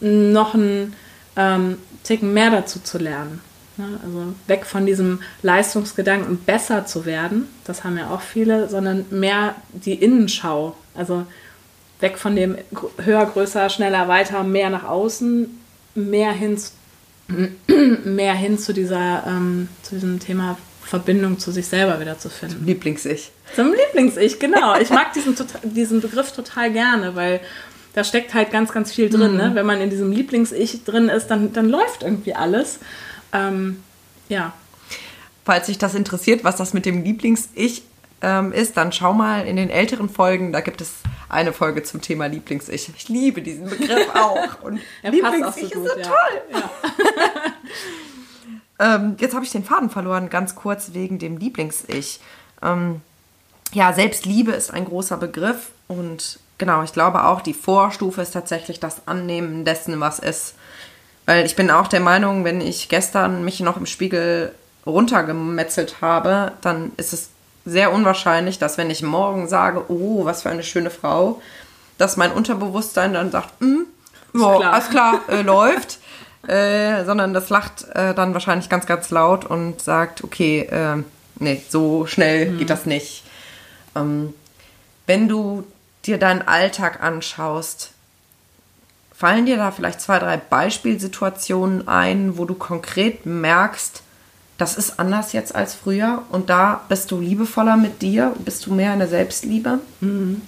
[0.00, 0.94] noch einen
[1.36, 3.40] ähm, Ticken mehr dazu zu lernen.
[3.78, 3.98] Ne?
[4.04, 9.54] Also weg von diesem Leistungsgedanken, besser zu werden, das haben ja auch viele, sondern mehr
[9.72, 10.76] die Innenschau.
[10.94, 11.26] Also
[12.00, 12.56] weg von dem
[13.02, 15.48] höher, größer, schneller, weiter, mehr nach außen,
[15.94, 16.60] mehr hin,
[18.04, 22.56] mehr hin zu, dieser, ähm, zu diesem Thema Verbindung zu sich selber wieder zu finden.
[22.56, 23.30] Zum Lieblings-Ich.
[23.54, 24.78] Zum Lieblings-Ich, genau.
[24.80, 27.40] Ich mag diesen, diesen Begriff total gerne, weil
[27.94, 29.32] da steckt halt ganz, ganz viel drin.
[29.32, 29.36] Mhm.
[29.36, 29.50] Ne?
[29.54, 32.78] Wenn man in diesem Lieblings-Ich drin ist, dann, dann läuft irgendwie alles.
[33.32, 33.82] Ähm,
[34.28, 34.52] ja.
[35.44, 37.82] Falls sich das interessiert, was das mit dem Lieblings-Ich
[38.20, 40.52] ähm, ist, dann schau mal in den älteren Folgen.
[40.52, 40.94] Da gibt es
[41.28, 42.90] eine Folge zum Thema Lieblings-Ich.
[42.96, 44.62] Ich liebe diesen Begriff auch.
[44.62, 46.04] Und Lieblings-Ich so ist so ja.
[46.04, 46.42] toll.
[48.78, 48.94] Ja.
[48.96, 52.20] ähm, jetzt habe ich den Faden verloren, ganz kurz wegen dem Lieblings-Ich.
[52.62, 53.00] Ähm,
[53.72, 58.80] ja, Selbstliebe ist ein großer Begriff und genau, ich glaube auch, die Vorstufe ist tatsächlich
[58.80, 60.54] das Annehmen dessen, was ist.
[61.28, 64.54] Weil ich bin auch der Meinung, wenn ich gestern mich noch im Spiegel
[64.86, 67.28] runtergemetzelt habe, dann ist es
[67.66, 71.42] sehr unwahrscheinlich, dass wenn ich morgen sage, oh, was für eine schöne Frau,
[71.98, 73.80] dass mein Unterbewusstsein dann sagt, mm,
[74.32, 74.72] ja, klar.
[74.72, 75.98] alles klar, äh, läuft.
[76.46, 81.02] Äh, sondern das lacht äh, dann wahrscheinlich ganz, ganz laut und sagt, okay, äh,
[81.40, 82.58] nee, so schnell mhm.
[82.58, 83.22] geht das nicht.
[83.94, 84.32] Ähm,
[85.06, 85.64] wenn du
[86.06, 87.92] dir deinen Alltag anschaust,
[89.18, 94.04] Fallen dir da vielleicht zwei, drei Beispielsituationen ein, wo du konkret merkst,
[94.58, 98.72] das ist anders jetzt als früher und da bist du liebevoller mit dir, bist du
[98.72, 99.80] mehr in der Selbstliebe?
[100.00, 100.42] Mhm.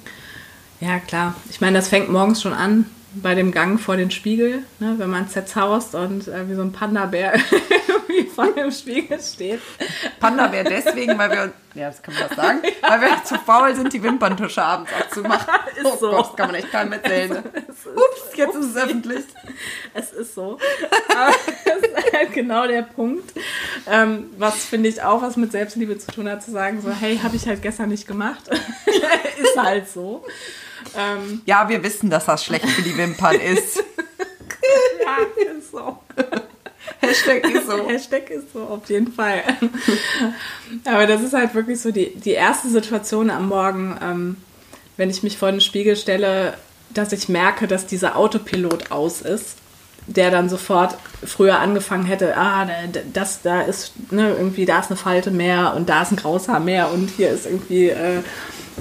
[0.78, 1.34] Ja, klar.
[1.50, 5.10] Ich meine, das fängt morgens schon an bei dem Gang vor den Spiegel, ne, wenn
[5.10, 7.32] man zerzaust und äh, wie so ein Panda-Bär
[8.34, 9.60] vor dem Spiegel steht.
[10.18, 12.90] Panda-Bär deswegen, weil wir, ja, das kann man das sagen, ja.
[12.90, 15.46] weil wir zu faul sind, die Wimperntusche abends abzumachen.
[15.76, 16.10] Ist oh so.
[16.10, 17.30] Gott, das kann man echt keinem erzählen.
[17.30, 17.42] Ne?
[17.66, 19.24] Ups, jetzt ist es öffentlich.
[19.94, 20.58] Es ist so.
[21.08, 21.32] Aber
[21.64, 23.32] das ist halt genau der Punkt,
[23.86, 27.18] ähm, was finde ich auch was mit Selbstliebe zu tun hat, zu sagen so, hey,
[27.18, 28.48] habe ich halt gestern nicht gemacht.
[28.48, 30.24] ist halt so.
[30.96, 33.82] Ähm, ja, wir wissen, dass das schlecht für die Wimpern ist.
[35.02, 35.98] ja, ist so.
[37.00, 37.88] Hashtag ist so.
[37.88, 39.42] Hashtag ist so, auf jeden Fall.
[40.84, 44.36] Aber das ist halt wirklich so die, die erste Situation am Morgen, ähm,
[44.96, 46.54] wenn ich mich vor den Spiegel stelle,
[46.92, 49.56] dass ich merke, dass dieser Autopilot aus ist,
[50.06, 52.66] der dann sofort früher angefangen hätte, ah,
[53.12, 56.60] das, da ist, ne, irgendwie, da ist eine Falte mehr und da ist ein Graushaar
[56.60, 58.22] mehr und hier ist irgendwie, äh,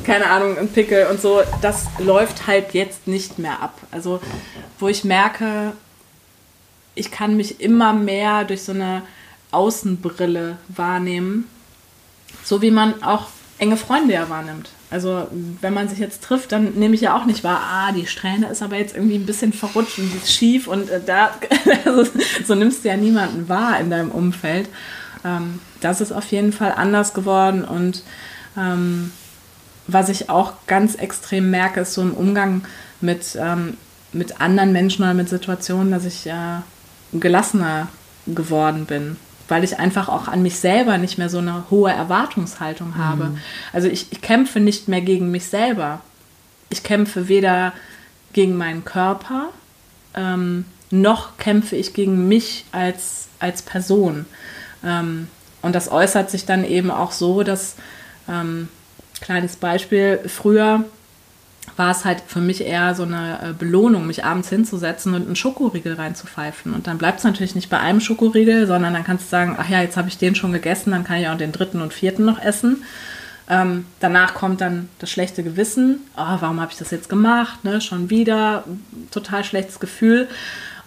[0.03, 1.41] keine Ahnung, ein Pickel und so.
[1.61, 3.75] Das läuft halt jetzt nicht mehr ab.
[3.91, 4.21] Also,
[4.79, 5.73] wo ich merke,
[6.99, 9.01] ich kann mich immer mehr durch so eine
[9.51, 11.45] Außenbrille wahrnehmen,
[12.43, 14.69] so wie man auch enge Freunde ja wahrnimmt.
[14.91, 15.27] Also
[15.61, 18.47] wenn man sich jetzt trifft, dann nehme ich ja auch nicht wahr, ah, die Strähne
[18.47, 21.31] ist aber jetzt irgendwie ein bisschen verrutscht und die ist schief und äh, da,
[21.85, 22.09] also,
[22.45, 24.67] so nimmst du ja niemanden wahr in deinem Umfeld.
[25.23, 28.03] Ähm, das ist auf jeden Fall anders geworden und
[28.57, 29.11] ähm,
[29.87, 32.63] was ich auch ganz extrem merke, ist so im Umgang
[33.01, 33.77] mit, ähm,
[34.11, 36.59] mit anderen Menschen oder mit Situationen, dass ich äh,
[37.13, 37.87] gelassener
[38.27, 39.17] geworden bin
[39.49, 43.25] weil ich einfach auch an mich selber nicht mehr so eine hohe Erwartungshaltung habe.
[43.25, 43.37] Mhm.
[43.73, 46.01] Also ich, ich kämpfe nicht mehr gegen mich selber.
[46.69, 47.73] Ich kämpfe weder
[48.31, 49.49] gegen meinen Körper,
[50.13, 54.25] ähm, noch kämpfe ich gegen mich als, als Person.
[54.85, 55.27] Ähm,
[55.63, 57.75] und das äußert sich dann eben auch so, dass,
[58.27, 58.69] ähm,
[59.19, 60.85] kleines Beispiel, früher
[61.79, 65.37] war es halt für mich eher so eine äh, Belohnung, mich abends hinzusetzen und einen
[65.37, 66.73] Schokoriegel reinzupfeifen.
[66.73, 69.69] Und dann bleibt es natürlich nicht bei einem Schokoriegel, sondern dann kannst du sagen, ach
[69.69, 72.25] ja, jetzt habe ich den schon gegessen, dann kann ich auch den dritten und vierten
[72.25, 72.83] noch essen.
[73.49, 76.01] Ähm, danach kommt dann das schlechte Gewissen.
[76.17, 77.63] Oh, warum habe ich das jetzt gemacht?
[77.63, 77.79] Ne?
[77.79, 78.65] Schon wieder,
[79.09, 80.27] total schlechtes Gefühl.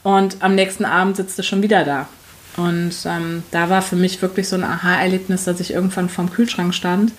[0.02, 2.06] Und am nächsten Abend sitzt du schon wieder da.
[2.58, 6.74] Und ähm, da war für mich wirklich so ein Aha-Erlebnis, dass ich irgendwann vorm Kühlschrank
[6.74, 7.12] stand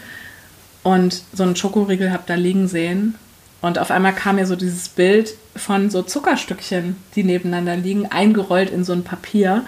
[0.84, 3.16] und so einen Schokoriegel habe da liegen sehen
[3.64, 8.70] und auf einmal kam mir so dieses Bild von so Zuckerstückchen, die nebeneinander liegen, eingerollt
[8.70, 9.64] in so ein Papier,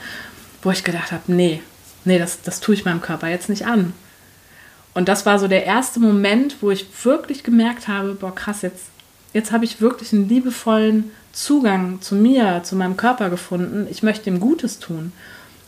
[0.62, 1.62] wo ich gedacht habe, nee,
[2.04, 3.94] nee, das, das tue ich meinem Körper jetzt nicht an.
[4.94, 8.88] Und das war so der erste Moment, wo ich wirklich gemerkt habe, boah, krass, jetzt,
[9.32, 13.88] jetzt habe ich wirklich einen liebevollen Zugang zu mir, zu meinem Körper gefunden.
[13.90, 15.14] Ich möchte ihm Gutes tun.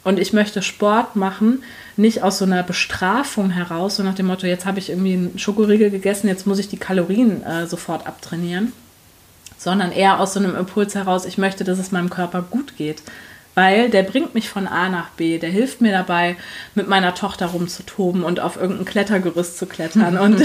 [0.07, 1.65] Und ich möchte Sport machen,
[1.97, 5.37] nicht aus so einer Bestrafung heraus, so nach dem Motto, jetzt habe ich irgendwie einen
[5.37, 8.71] Schokoriegel gegessen, jetzt muss ich die Kalorien äh, sofort abtrainieren,
[9.57, 13.01] sondern eher aus so einem Impuls heraus, ich möchte, dass es meinem Körper gut geht.
[13.53, 16.37] Weil der bringt mich von A nach B, der hilft mir dabei,
[16.73, 20.17] mit meiner Tochter rumzutoben und auf irgendein Klettergerüst zu klettern.
[20.19, 20.41] und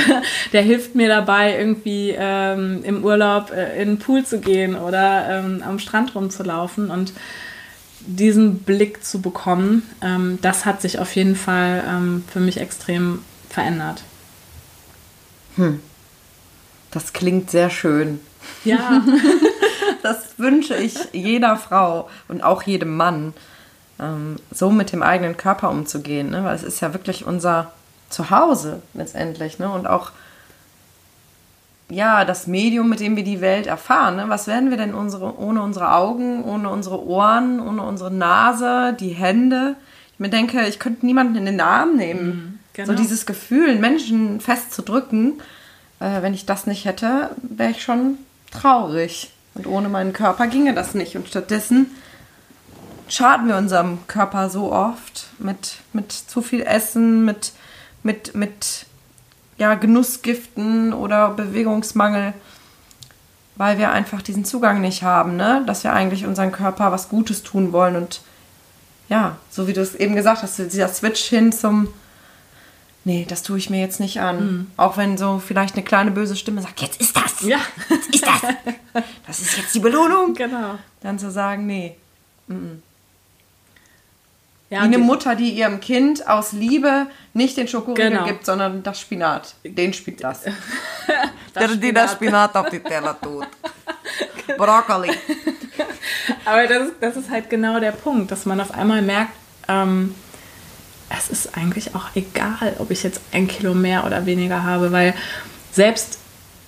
[0.52, 5.28] der hilft mir dabei, irgendwie ähm, im Urlaub äh, in den Pool zu gehen oder
[5.28, 6.90] ähm, am Strand rumzulaufen.
[6.90, 7.12] Und
[8.06, 13.20] diesen Blick zu bekommen, ähm, das hat sich auf jeden Fall ähm, für mich extrem
[13.48, 14.02] verändert.
[15.56, 15.80] Hm.
[16.90, 18.20] Das klingt sehr schön.
[18.64, 19.02] Ja.
[20.02, 23.34] das wünsche ich jeder Frau und auch jedem Mann,
[23.98, 26.44] ähm, so mit dem eigenen Körper umzugehen, ne?
[26.44, 27.72] weil es ist ja wirklich unser
[28.10, 29.70] Zuhause letztendlich ne?
[29.70, 30.12] und auch
[31.92, 34.16] ja, das Medium, mit dem wir die Welt erfahren.
[34.16, 34.24] Ne?
[34.28, 39.10] Was werden wir denn unsere, ohne unsere Augen, ohne unsere Ohren, ohne unsere Nase, die
[39.10, 39.76] Hände?
[40.14, 42.26] Ich mir denke, ich könnte niemanden in den Arm nehmen.
[42.26, 42.86] Mhm, genau.
[42.88, 45.40] So dieses Gefühl, einen Menschen festzudrücken,
[46.00, 48.18] äh, wenn ich das nicht hätte, wäre ich schon
[48.50, 49.30] traurig.
[49.54, 51.16] Und ohne meinen Körper ginge das nicht.
[51.16, 51.90] Und stattdessen
[53.08, 57.52] schaden wir unserem Körper so oft mit, mit zu viel Essen, mit,
[58.02, 58.86] mit, mit
[59.62, 62.34] ja, Genussgiften oder Bewegungsmangel,
[63.54, 65.62] weil wir einfach diesen Zugang nicht haben, ne?
[65.68, 68.22] dass wir eigentlich unseren Körper was Gutes tun wollen und
[69.08, 71.88] ja, so wie du es eben gesagt hast, dieser Switch hin zum
[73.04, 74.36] nee, das tue ich mir jetzt nicht an.
[74.44, 74.66] Mhm.
[74.76, 77.42] Auch wenn so vielleicht eine kleine böse Stimme sagt, jetzt ist das.
[77.42, 77.58] Ja.
[77.88, 78.40] Jetzt ist das.
[79.26, 80.34] Das ist jetzt die Belohnung.
[80.36, 80.78] Genau.
[81.02, 81.96] Dann zu sagen, nee.
[82.48, 82.80] Mm
[84.72, 88.24] ja, Wie eine Mutter, die ihrem Kind aus Liebe nicht den Schokoriegel genau.
[88.24, 89.54] gibt, sondern das Spinat.
[89.64, 90.44] Den spielt das.
[91.52, 93.46] das Der, die das Spinat auf die Teller tut.
[94.56, 95.10] Brokkoli.
[96.46, 99.32] Aber das, das ist halt genau der Punkt, dass man auf einmal merkt,
[99.68, 100.14] ähm,
[101.10, 105.12] es ist eigentlich auch egal, ob ich jetzt ein Kilo mehr oder weniger habe, weil
[105.70, 106.18] selbst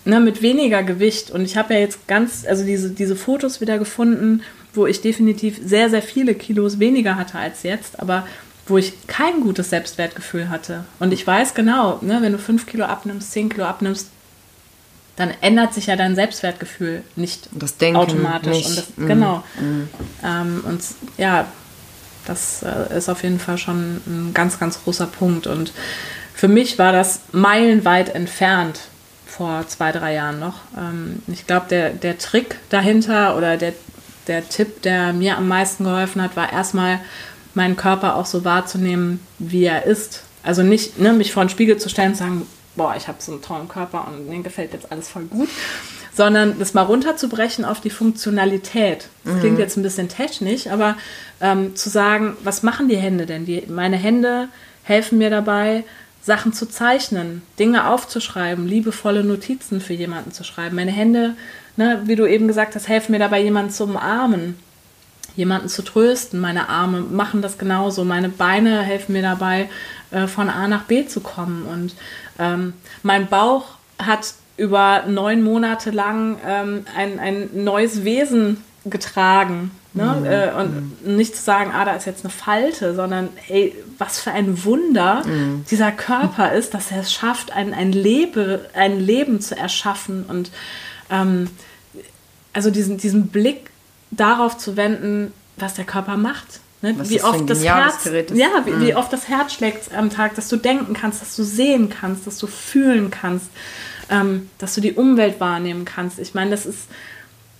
[0.04, 3.78] ne, mit weniger Gewicht, und ich habe ja jetzt ganz, also diese, diese Fotos wieder
[3.78, 4.42] gefunden,
[4.74, 8.26] wo ich definitiv sehr, sehr viele Kilos weniger hatte als jetzt, aber
[8.66, 10.84] wo ich kein gutes Selbstwertgefühl hatte.
[10.98, 14.08] Und ich weiß genau, ne, wenn du fünf Kilo abnimmst, zehn Kilo abnimmst,
[15.16, 18.56] dann ändert sich ja dein Selbstwertgefühl nicht das Denken automatisch.
[18.56, 18.68] Nicht.
[18.68, 19.06] Und das, mm.
[19.06, 19.44] Genau.
[19.60, 19.82] Mm.
[20.24, 20.82] Ähm, und
[21.18, 21.46] ja,
[22.26, 25.46] das äh, ist auf jeden Fall schon ein ganz, ganz großer Punkt.
[25.46, 25.72] Und
[26.34, 28.80] für mich war das meilenweit entfernt
[29.26, 30.54] vor zwei, drei Jahren noch.
[30.76, 33.74] Ähm, ich glaube, der, der Trick dahinter oder der,
[34.26, 37.00] der Tipp, der mir am meisten geholfen hat, war erstmal
[37.54, 40.24] meinen Körper auch so wahrzunehmen, wie er ist.
[40.42, 43.32] Also nicht ne, mich vor den Spiegel zu stellen und sagen, boah, ich habe so
[43.32, 45.48] einen tollen Körper und mir gefällt jetzt alles voll gut,
[46.12, 49.08] sondern das mal runterzubrechen auf die Funktionalität.
[49.24, 49.40] Das mhm.
[49.40, 50.96] klingt jetzt ein bisschen technisch, aber
[51.40, 53.46] ähm, zu sagen, was machen die Hände denn?
[53.46, 54.48] Die, meine Hände
[54.82, 55.84] helfen mir dabei,
[56.22, 60.76] Sachen zu zeichnen, Dinge aufzuschreiben, liebevolle Notizen für jemanden zu schreiben.
[60.76, 61.36] Meine Hände,
[61.76, 64.58] ne, wie du eben gesagt hast, helfen mir dabei, jemanden zu umarmen,
[65.36, 66.40] jemanden zu trösten.
[66.40, 68.04] Meine Arme machen das genauso.
[68.04, 69.68] Meine Beine helfen mir dabei,
[70.10, 71.64] äh, von A nach B zu kommen.
[71.64, 71.94] Und
[72.38, 73.64] ähm, mein Bauch
[73.98, 79.72] hat über neun Monate lang ähm, ein, ein neues Wesen getragen.
[79.94, 80.16] Ne?
[80.20, 80.26] Mhm.
[80.26, 81.16] Äh, und mhm.
[81.16, 85.22] nicht zu sagen, ah, da ist jetzt eine Falte, sondern ey, was für ein Wunder
[85.24, 85.64] mhm.
[85.70, 90.50] dieser Körper ist, dass er es schafft, ein, ein, Lebe, ein Leben zu erschaffen und
[91.10, 91.50] ähm,
[92.52, 93.70] also diesen, diesen Blick
[94.10, 96.60] darauf zu wenden, was der Körper macht.
[96.82, 96.94] Ne?
[97.08, 98.86] Wie oft das Herz, ja, wie, mhm.
[98.86, 102.26] wie, oft das Herz schlägt am Tag, dass du denken kannst, dass du sehen kannst,
[102.26, 103.46] dass du fühlen kannst,
[104.10, 106.18] ähm, dass du die Umwelt wahrnehmen kannst.
[106.18, 106.88] Ich meine, das ist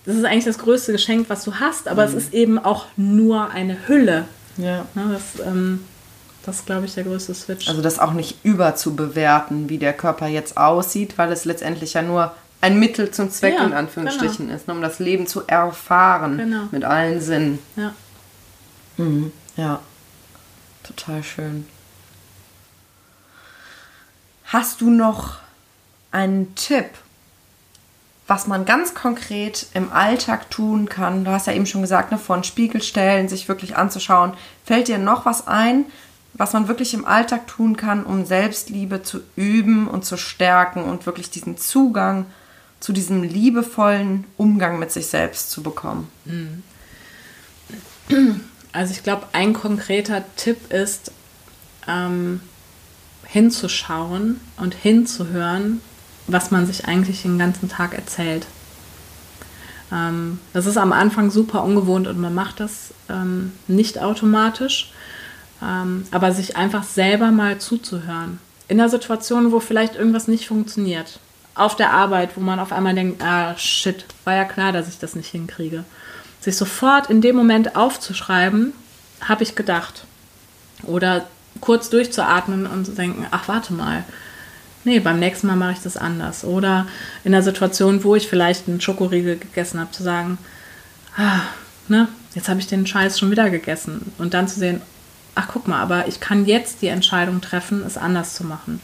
[0.05, 2.09] das ist eigentlich das größte Geschenk, was du hast, aber mhm.
[2.09, 4.25] es ist eben auch nur eine Hülle.
[4.57, 4.85] Ja.
[4.93, 5.83] Ne, das, ähm,
[6.45, 7.67] das ist, glaube ich, der größte Switch.
[7.67, 12.33] Also das auch nicht überzubewerten, wie der Körper jetzt aussieht, weil es letztendlich ja nur
[12.65, 14.55] ein Mittel zum Zweck ja, in Anführungsstrichen genau.
[14.55, 16.63] ist, ne, um das Leben zu erfahren genau.
[16.71, 17.59] mit allen Sinnen.
[17.75, 17.93] Ja.
[18.97, 19.31] Mhm.
[19.55, 19.81] Ja,
[20.83, 21.67] total schön.
[24.45, 25.37] Hast du noch
[26.11, 26.85] einen Tipp
[28.27, 31.25] was man ganz konkret im Alltag tun kann.
[31.25, 34.33] Du hast ja eben schon gesagt, ne, vor den Spiegel stellen, sich wirklich anzuschauen.
[34.63, 35.85] Fällt dir noch was ein,
[36.33, 41.05] was man wirklich im Alltag tun kann, um Selbstliebe zu üben und zu stärken und
[41.05, 42.31] wirklich diesen Zugang zu
[42.93, 46.07] diesem liebevollen Umgang mit sich selbst zu bekommen?
[46.25, 46.63] Mhm.
[48.71, 51.11] Also ich glaube, ein konkreter Tipp ist,
[51.87, 52.41] ähm,
[53.25, 55.81] hinzuschauen und hinzuhören,
[56.27, 58.45] was man sich eigentlich den ganzen Tag erzählt.
[59.91, 64.91] Ähm, das ist am Anfang super ungewohnt und man macht das ähm, nicht automatisch,
[65.63, 68.39] ähm, aber sich einfach selber mal zuzuhören.
[68.67, 71.19] In einer Situation, wo vielleicht irgendwas nicht funktioniert.
[71.55, 74.99] Auf der Arbeit, wo man auf einmal denkt, ah shit, war ja klar, dass ich
[74.99, 75.85] das nicht hinkriege.
[76.41, 78.73] Sich sofort in dem Moment aufzuschreiben,
[79.21, 80.05] habe ich gedacht.
[80.83, 81.25] Oder
[81.61, 84.03] kurz durchzuatmen und zu denken, ach warte mal,
[84.83, 86.43] nee, beim nächsten Mal mache ich das anders.
[86.43, 86.87] Oder
[87.23, 90.37] in der Situation, wo ich vielleicht einen Schokoriegel gegessen habe, zu sagen,
[91.17, 91.41] ah,
[91.87, 94.11] ne, jetzt habe ich den Scheiß schon wieder gegessen.
[94.17, 94.81] Und dann zu sehen,
[95.35, 98.81] ach guck mal, aber ich kann jetzt die Entscheidung treffen, es anders zu machen.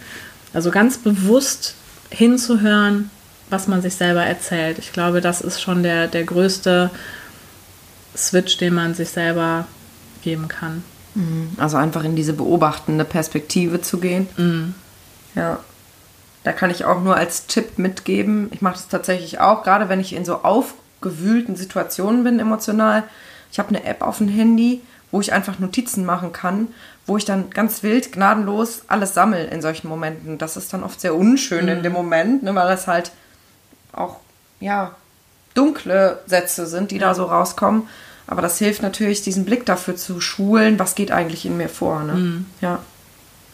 [0.53, 1.75] Also ganz bewusst
[2.11, 3.09] hinzuhören,
[3.49, 4.77] was man sich selber erzählt.
[4.79, 6.91] Ich glaube, das ist schon der, der größte
[8.15, 9.65] Switch, den man sich selber
[10.21, 10.83] geben kann.
[11.15, 11.51] Mhm.
[11.57, 14.27] Also einfach in diese beobachtende Perspektive zu gehen.
[14.37, 14.75] Mhm.
[15.35, 15.59] Ja.
[16.43, 18.49] Da kann ich auch nur als Tipp mitgeben.
[18.51, 23.03] Ich mache das tatsächlich auch, gerade wenn ich in so aufgewühlten Situationen bin emotional.
[23.51, 26.69] Ich habe eine App auf dem Handy, wo ich einfach Notizen machen kann,
[27.07, 30.37] wo ich dann ganz wild, gnadenlos alles sammle in solchen Momenten.
[30.37, 31.71] Das ist dann oft sehr unschön mhm.
[31.71, 33.11] in dem Moment, ne, weil das halt
[33.93, 34.17] auch,
[34.59, 34.95] ja,
[35.53, 37.07] dunkle Sätze sind, die ja.
[37.07, 37.87] da so rauskommen.
[38.27, 42.03] Aber das hilft natürlich, diesen Blick dafür zu schulen, was geht eigentlich in mir vor.
[42.03, 42.13] Ne?
[42.13, 42.45] Mhm.
[42.61, 42.79] Ja.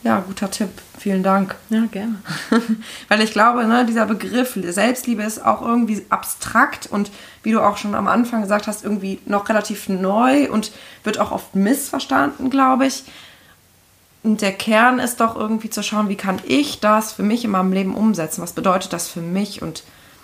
[0.03, 0.69] Ja, guter Tipp.
[0.99, 1.55] Vielen Dank.
[1.69, 2.17] Ja, gerne.
[3.07, 7.11] Weil ich glaube, ne, dieser Begriff Selbstliebe ist auch irgendwie abstrakt und
[7.43, 10.71] wie du auch schon am Anfang gesagt hast, irgendwie noch relativ neu und
[11.03, 13.03] wird auch oft missverstanden, glaube ich.
[14.27, 17.51] Und der Kern ist doch irgendwie zu schauen, wie kann ich das für mich in
[17.51, 18.41] meinem Leben umsetzen?
[18.41, 19.61] Was bedeutet das für mich?
[19.61, 19.83] Und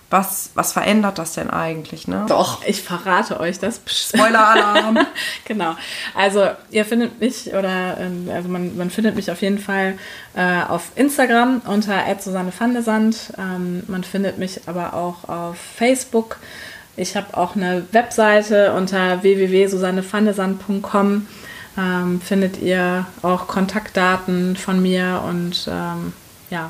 [0.09, 2.09] was, was verändert das denn eigentlich?
[2.09, 2.25] Ne?
[2.27, 3.79] Doch, ich verrate euch das.
[3.87, 5.07] Spoiler-Alarm.
[5.45, 5.77] genau.
[6.15, 9.97] Also ihr findet mich oder ähm, also man, man findet mich auf jeden Fall
[10.35, 12.51] äh, auf Instagram unter Susanne.
[13.37, 16.39] Ähm, man findet mich aber auch auf Facebook.
[16.97, 21.25] Ich habe auch eine Webseite unter www.susannevandesand.com.
[21.77, 26.13] Ähm, findet ihr auch Kontaktdaten von mir und ähm,
[26.49, 26.69] ja,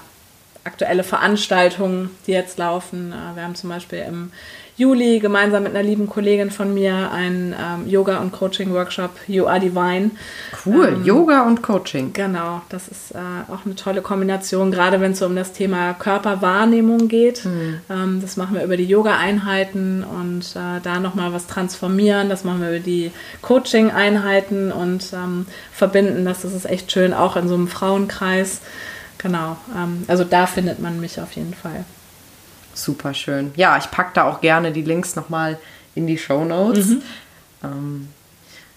[0.64, 3.12] aktuelle Veranstaltungen, die jetzt laufen.
[3.12, 4.32] Äh, wir haben zum Beispiel im
[4.76, 9.60] Juli gemeinsam mit einer lieben Kollegin von mir einen ähm, Yoga- und Coaching-Workshop You Are
[9.60, 10.12] Divine.
[10.66, 12.12] Cool, ähm, Yoga und Coaching.
[12.14, 13.18] Genau, das ist äh,
[13.52, 17.46] auch eine tolle Kombination, gerade wenn es so um das Thema Körperwahrnehmung geht.
[17.46, 17.82] Mhm.
[17.90, 22.30] Ähm, das machen wir über die Yoga-Einheiten und äh, da nochmal was transformieren.
[22.30, 23.12] Das machen wir über die
[23.44, 26.42] Coaching-Einheiten und ähm, verbinden das.
[26.42, 28.62] Das ist echt schön, auch in so einem Frauenkreis.
[29.20, 31.86] Genau, ähm, also da findet man mich auf jeden Fall.
[32.74, 33.52] Super schön.
[33.56, 35.58] Ja, ich packe da auch gerne die Links nochmal
[35.96, 36.88] in die Show Notes.
[36.88, 37.02] Mhm.
[37.64, 38.08] Ähm,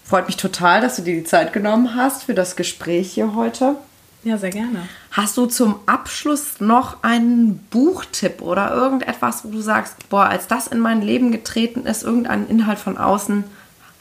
[0.03, 3.75] freut mich total, dass du dir die Zeit genommen hast für das Gespräch hier heute.
[4.23, 4.87] Ja, sehr gerne.
[5.11, 10.67] Hast du zum Abschluss noch einen Buchtipp oder irgendetwas, wo du sagst, boah, als das
[10.67, 13.43] in mein Leben getreten ist, irgendein Inhalt von außen,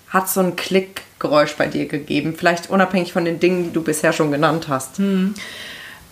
[0.08, 2.34] hat so ein Klickgeräusch bei dir gegeben?
[2.36, 4.98] Vielleicht unabhängig von den Dingen, die du bisher schon genannt hast.
[4.98, 5.34] Hm.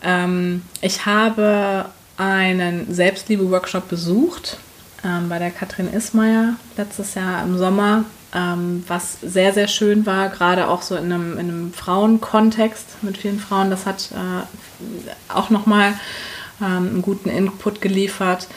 [0.03, 1.87] Ähm, ich habe
[2.17, 4.59] einen Selbstliebe-Workshop besucht
[5.05, 8.05] ähm, bei der Katrin Ismaier letztes Jahr im Sommer,
[8.35, 13.19] ähm, was sehr, sehr schön war, gerade auch so in einem, in einem Frauenkontext mit
[13.19, 13.71] vielen Frauen.
[13.71, 15.95] Das hat äh, auch nochmal
[16.61, 18.49] ähm, einen guten Input geliefert.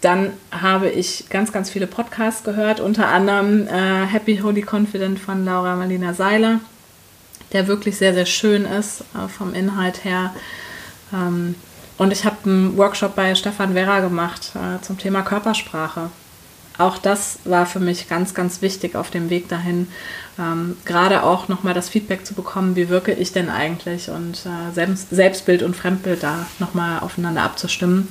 [0.00, 5.44] Dann habe ich ganz, ganz viele Podcasts gehört, unter anderem äh, Happy Holy Confident von
[5.44, 6.58] Laura Marlina Seiler,
[7.52, 10.34] der wirklich sehr, sehr schön ist äh, vom Inhalt her.
[11.12, 11.54] Ähm,
[12.02, 16.10] und ich habe einen Workshop bei Stefan Werra gemacht äh, zum Thema Körpersprache.
[16.76, 19.86] Auch das war für mich ganz, ganz wichtig auf dem Weg dahin,
[20.36, 24.72] ähm, gerade auch nochmal das Feedback zu bekommen, wie wirke ich denn eigentlich und äh,
[24.74, 28.08] Selbst, Selbstbild und Fremdbild da nochmal aufeinander abzustimmen.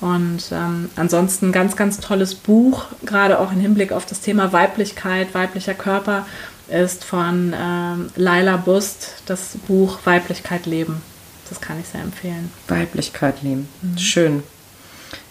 [0.00, 5.34] Und ähm, ansonsten ganz, ganz tolles Buch, gerade auch im Hinblick auf das Thema Weiblichkeit,
[5.34, 6.26] weiblicher Körper,
[6.68, 11.02] ist von ähm, Laila Bust das Buch Weiblichkeit leben.
[11.50, 12.50] Das kann ich sehr empfehlen.
[12.68, 13.68] Weiblichkeit leben.
[13.82, 13.98] Mhm.
[13.98, 14.42] Schön.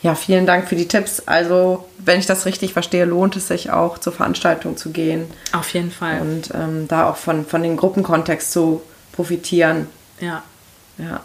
[0.01, 1.21] Ja, vielen Dank für die Tipps.
[1.25, 5.25] Also, wenn ich das richtig verstehe, lohnt es sich auch zur Veranstaltung zu gehen.
[5.53, 6.19] Auf jeden Fall.
[6.21, 8.81] Und ähm, da auch von, von dem Gruppenkontext zu
[9.13, 9.87] profitieren.
[10.19, 10.43] Ja.
[10.97, 11.21] Ja.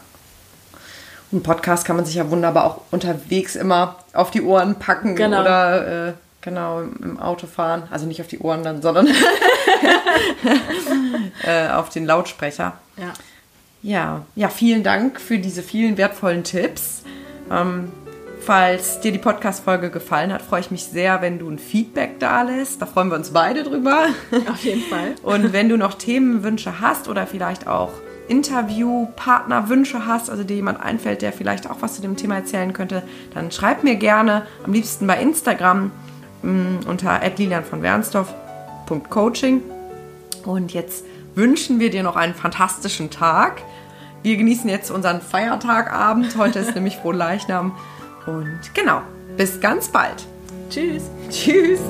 [1.33, 5.41] Und Podcast kann man sich ja wunderbar auch unterwegs immer auf die Ohren packen genau.
[5.41, 7.89] oder äh, genau im Auto fahren.
[7.91, 9.09] Also nicht auf die Ohren dann, sondern
[11.43, 12.75] äh, auf den Lautsprecher.
[12.97, 13.13] Ja.
[13.85, 17.03] Ja, ja, vielen Dank für diese vielen wertvollen Tipps.
[17.51, 17.93] Ähm,
[18.41, 22.41] falls dir die Podcast-Folge gefallen hat, freue ich mich sehr, wenn du ein Feedback da
[22.41, 22.81] lässt.
[22.81, 24.07] Da freuen wir uns beide drüber.
[24.51, 25.17] Auf jeden Fall.
[25.23, 27.91] Und wenn du noch Themenwünsche hast oder vielleicht auch
[28.27, 33.03] Interviewpartnerwünsche hast, also dir jemand einfällt, der vielleicht auch was zu dem Thema erzählen könnte,
[33.35, 35.91] dann schreib mir gerne, am liebsten bei Instagram
[36.41, 39.61] mh, mm, unter lilian von Wernsdorf.coaching.
[40.47, 41.05] Und jetzt
[41.35, 43.63] wünschen wir dir noch einen fantastischen Tag.
[44.23, 46.37] Wir genießen jetzt unseren Feiertagabend.
[46.37, 47.77] Heute ist nämlich Frohleichnam.
[48.27, 49.03] Und genau,
[49.37, 50.27] bis ganz bald.
[50.71, 51.05] Tschüss.
[51.31, 51.81] Tschüss.